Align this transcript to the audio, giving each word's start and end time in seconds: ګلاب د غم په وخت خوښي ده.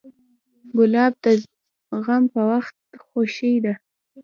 ګلاب 0.77 1.13
د 1.23 1.25
غم 2.05 2.23
په 2.33 2.41
وخت 2.51 2.75
خوښي 3.07 3.53
ده. 3.63 3.73